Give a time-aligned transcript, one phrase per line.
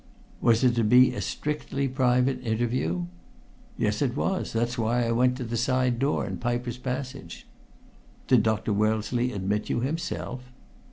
[0.41, 3.05] "Was it to be a strictly private interview?"
[3.77, 4.51] "Yes, it was.
[4.51, 7.45] That was why I went to the side door in Piper's Passage."
[8.25, 8.73] "Did Dr.
[8.73, 10.51] Wellesley admit you himself?"